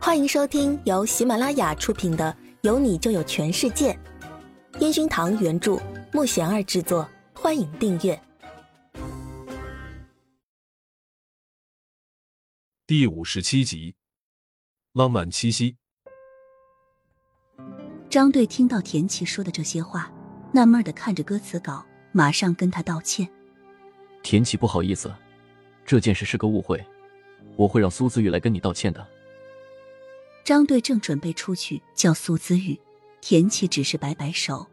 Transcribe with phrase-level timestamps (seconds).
[0.00, 3.92] 欢迎收听由喜马拉雅出品的《有你就有全世界》，
[4.80, 5.76] 烟熏堂原著，
[6.12, 7.06] 木贤儿制作。
[7.34, 8.18] 欢迎订阅
[12.86, 13.92] 第五十七集
[14.92, 15.76] 《浪漫七夕》。
[18.08, 20.10] 张队听到田琪说的这些话，
[20.52, 23.28] 纳闷的看着歌词稿，马上跟他道歉
[24.22, 25.12] ：“田琪，不好意思，
[25.84, 26.82] 这件事是个误会，
[27.56, 29.06] 我会让苏子玉来跟你道歉的。”
[30.48, 32.80] 张队正准备出去叫苏子玉，
[33.20, 34.66] 田琪只是摆摆手：“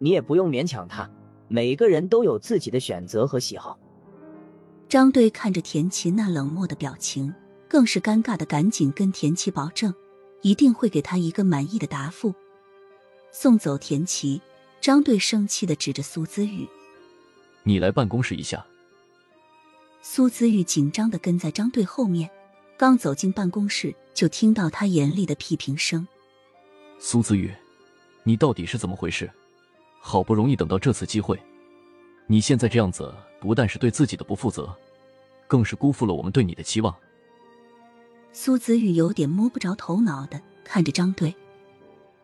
[0.00, 1.10] 你也不用勉强他，
[1.46, 3.78] 每个人都有自己的选择和喜好。”
[4.88, 7.34] 张队看着田琪那冷漠的表情，
[7.68, 9.92] 更是尴尬的，赶紧跟田琪保证，
[10.40, 12.34] 一定会给他一个满意的答复。
[13.30, 14.40] 送走田琪，
[14.80, 16.66] 张队生气的指着苏子玉
[17.62, 18.64] ：“你来办公室一下。”
[20.00, 22.30] 苏子玉紧张的跟在张队后面。
[22.78, 26.06] 刚走进办公室，就听到他严厉的批评声
[27.00, 27.52] ：“苏子玉，
[28.22, 29.28] 你到底是怎么回事？
[29.98, 31.36] 好不容易等到这次机会，
[32.28, 34.72] 你现在这样子，不但是对自己的不负责，
[35.48, 36.94] 更是辜负了我们对你的期望。”
[38.32, 41.34] 苏子玉有点摸不着头脑的看着张队，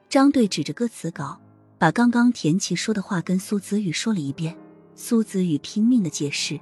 [0.09, 1.37] 张队指着歌词稿，
[1.79, 4.57] 把刚刚田琪说的话跟苏子玉说了一遍。
[4.95, 6.61] 苏子玉拼命的解释：“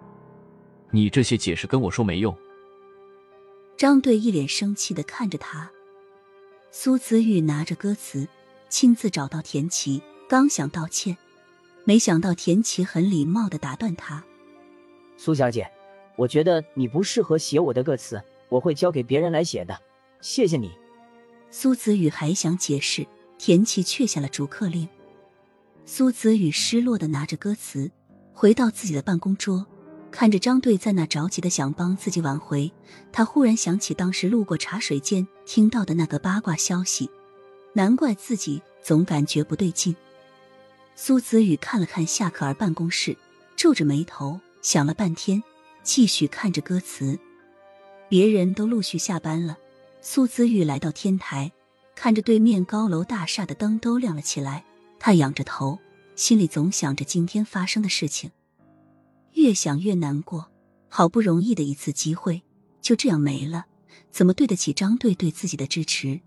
[0.92, 2.34] 你这些解释跟我说没用。”
[3.82, 5.68] 张队一脸生气的看着他，
[6.70, 8.28] 苏子玉拿着歌词，
[8.68, 11.16] 亲自找到田琪，刚想道歉，
[11.82, 14.24] 没想到田琪很礼貌的打断他
[15.18, 15.68] ：“苏小姐，
[16.14, 19.76] 我觉得你不适合写我的歌词，我会交给别人来写的，
[20.20, 20.70] 谢谢你。”
[21.50, 23.04] 苏子玉还想解释，
[23.36, 24.88] 田琪却下了逐客令。
[25.86, 27.90] 苏子玉失落的拿着歌词，
[28.32, 29.66] 回到自己的办公桌。
[30.12, 32.70] 看着张队在那着急的想帮自己挽回，
[33.10, 37.10] 他忽然想起当时路过茶水间听到的那个八卦消息，
[37.72, 39.96] 难怪自己总感觉不对劲。
[40.94, 43.16] 苏子宇看了看夏可儿办公室，
[43.56, 45.42] 皱着眉头想了半天，
[45.82, 47.18] 继续看着歌词。
[48.10, 49.56] 别人都陆续下班了，
[50.02, 51.50] 苏子玉来到天台，
[51.96, 54.66] 看着对面高楼大厦的灯都亮了起来，
[55.00, 55.78] 他仰着头，
[56.14, 58.30] 心里总想着今天发生的事情。
[59.34, 60.50] 越想越难过，
[60.88, 62.42] 好不容易的一次机会
[62.80, 63.66] 就这样没了，
[64.10, 66.20] 怎么对得起张队对自己的支持？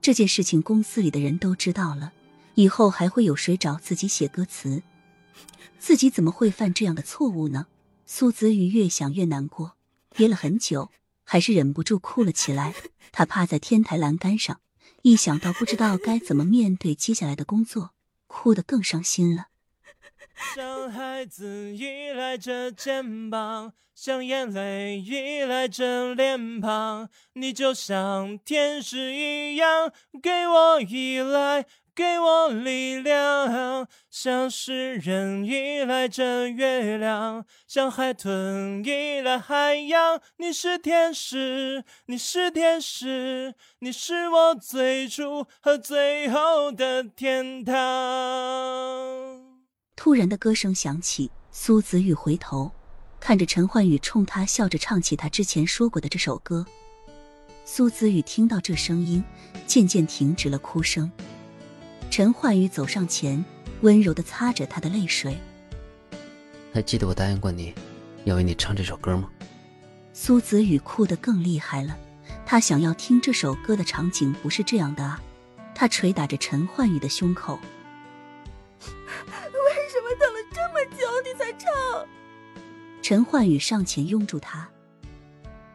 [0.00, 2.12] 这件事情公司里的人都知道了，
[2.54, 4.82] 以后还会有谁找自己写歌词？
[5.78, 7.66] 自己怎么会犯这样的错误呢？
[8.06, 9.76] 苏子瑜越想越难过，
[10.14, 10.90] 憋了很久，
[11.24, 12.74] 还是忍不住哭了起来。
[13.10, 14.60] 他趴在天台栏杆上，
[15.02, 17.90] 一想到不知道该怎么面对接下来的工作，
[18.26, 19.48] 哭得更伤心了。
[20.54, 31.64] 像孩子依赖着肩膀，像眼泪依赖着脸庞，你就像天使一样，给我依赖，
[31.94, 33.88] 给我力量。
[34.10, 40.20] 像诗人依赖着月亮，像海豚依赖海洋。
[40.38, 49.35] 你是天使，你是天使，你是我最初和最后的天堂。
[49.96, 52.70] 突然的歌声响起，苏子玉回头，
[53.18, 56.64] 看着陈焕宇冲他笑着唱起他之前说过的这首歌。
[57.64, 59.24] 苏子玉听到这声音，
[59.66, 61.10] 渐渐停止了哭声。
[62.10, 63.42] 陈焕宇走上前，
[63.80, 65.36] 温柔的擦着他的泪水。
[66.72, 67.74] 还记得我答应过你，
[68.24, 69.28] 要为你唱这首歌吗？
[70.12, 71.98] 苏子宇哭得更厉害了，
[72.44, 75.20] 他想要听这首歌的场景不是这样的啊！
[75.74, 77.58] 他捶打着陈焕宇的胸口。
[83.08, 84.68] 陈焕宇上前拥住他，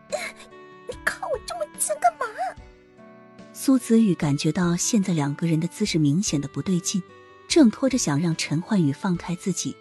[0.09, 2.25] 你靠我这么近干嘛？
[3.53, 7.01] 苏子宇感觉到现在两个人的姿势明显的不对劲，
[7.47, 9.73] 挣脱着想让陈焕宇放开自己。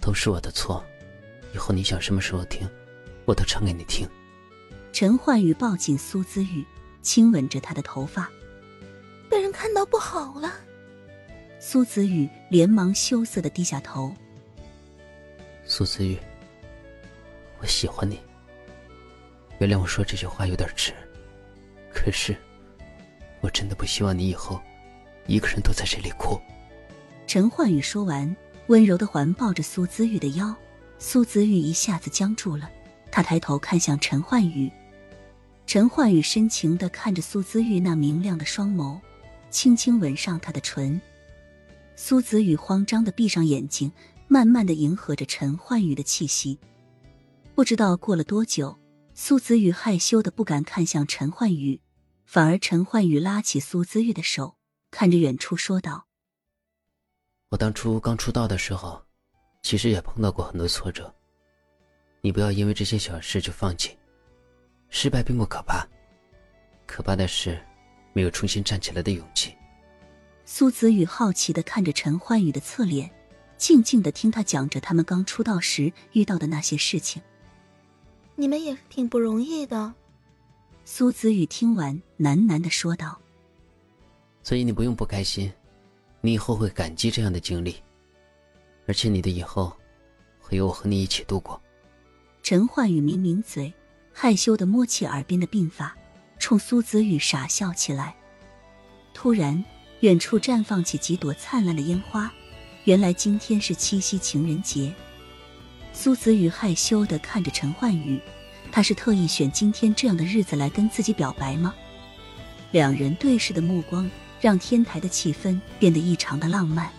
[0.00, 0.84] 都是我的错，
[1.52, 2.64] 以后你想什么时候听，
[3.24, 4.08] 我都唱给你听。
[4.92, 6.64] 陈焕宇抱紧苏子宇，
[7.02, 8.30] 亲吻着他的头发。
[9.28, 10.52] 被人看到不好了。
[11.58, 14.14] 苏子宇连忙羞涩的低下头。
[15.66, 16.18] 苏子玉，
[17.60, 18.18] 我喜欢你。
[19.58, 20.92] 原谅我说这句话有点迟，
[21.92, 22.34] 可是
[23.40, 24.60] 我真的不希望你以后
[25.26, 26.40] 一个人都在这里哭。
[27.26, 28.34] 陈焕宇说完，
[28.68, 30.54] 温柔的环抱着苏子玉的腰，
[30.98, 32.70] 苏子玉一下子僵住了。
[33.12, 34.70] 他抬头看向陈焕宇，
[35.66, 38.98] 陈焕宇深情的看着苏子玉那明亮的双眸，
[39.50, 41.00] 轻轻吻上他的唇。
[41.96, 43.92] 苏子宇慌张的闭上眼睛。
[44.32, 46.56] 慢慢的迎合着陈焕宇的气息，
[47.60, 48.80] 不知道过了多久，
[49.12, 51.78] 苏子玉害羞的不敢看向陈焕宇，
[52.24, 54.56] 反而陈焕宇拉起苏子玉的手，
[54.90, 56.06] 看着远处说道
[57.52, 59.04] ：“我当初刚出道的时候，
[59.62, 61.14] 其实也碰到过很多挫折。
[62.22, 63.94] 你不要因为这些小事就放弃，
[64.88, 65.86] 失败并不可怕，
[66.86, 67.62] 可怕的是
[68.14, 69.54] 没有重新站起来的勇气。”
[70.46, 73.10] 苏子宇好奇的看着陈焕宇的侧脸，
[73.58, 77.22] 静静的听他讲着他们刚出道时遇到的那些事情。
[78.40, 79.92] 你们也是挺不容易的。
[80.86, 83.20] 苏子宇听完，喃喃的说道
[84.42, 85.52] ：“所以你不用不开心，
[86.22, 87.76] 你以后会感激这样的经历，
[88.86, 89.70] 而且你的以后
[90.40, 91.60] 会有我和你一起度过。”
[92.42, 93.70] 陈焕宇抿抿嘴，
[94.10, 95.94] 害羞的摸起耳边的鬓发，
[96.38, 98.16] 冲苏子宇傻笑起来。
[99.12, 99.62] 突然，
[100.00, 102.32] 远处绽放起几朵灿烂的烟花，
[102.84, 104.94] 原来今天是七夕情人节。
[106.02, 108.18] 苏子宇害羞的看着陈焕宇，
[108.72, 111.74] 他是特意选今天这样的日子来跟自己表白吗？
[112.70, 114.10] 两人对视的目光
[114.40, 116.90] 让天台的气氛变得异常的浪漫。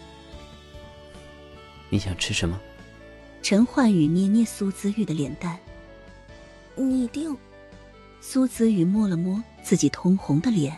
[1.89, 2.62] 你想吃什么？
[3.42, 5.57] 陈焕宇捏捏苏子玉的脸蛋。
[6.75, 7.36] 你定。
[8.21, 10.77] 苏子玉摸了摸自己通红的脸。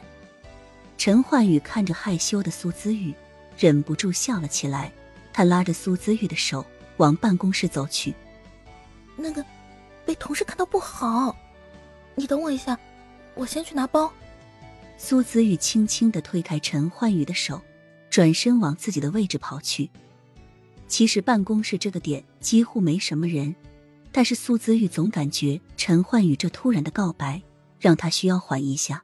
[0.97, 3.13] 陈焕宇看着害羞的苏子玉，
[3.59, 4.93] 忍不住笑了起来。
[5.33, 6.65] 他拉着苏子玉的手。
[7.03, 8.13] 往办公室走去。
[9.17, 9.45] 那个，
[10.05, 11.35] 被同事看到不好。
[12.15, 12.79] 你等我一下，
[13.35, 14.09] 我先去拿包。
[14.97, 17.61] 苏子玉轻轻的推开陈焕宇的手，
[18.09, 19.89] 转身往自己的位置跑去。
[20.87, 23.53] 其实办公室这个点几乎没什么人，
[24.13, 27.41] 但是苏子玉总感觉陈焕宇这突然的告白
[27.79, 29.03] 让他需要缓一下。